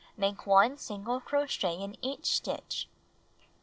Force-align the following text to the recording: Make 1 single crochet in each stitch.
Make 0.17 0.47
1 0.47 0.79
single 0.79 1.19
crochet 1.19 1.75
in 1.79 1.95
each 2.03 2.25
stitch. 2.25 2.89